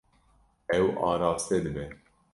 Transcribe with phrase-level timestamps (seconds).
[0.77, 1.85] Ew araste dibe.